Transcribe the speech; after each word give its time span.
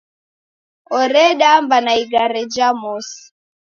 Oredamba 0.99 1.77
na 1.85 1.93
igare 2.01 2.41
ja 2.53 2.67
mosi. 2.81 3.21